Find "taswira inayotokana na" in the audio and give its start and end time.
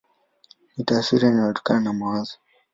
0.87-1.93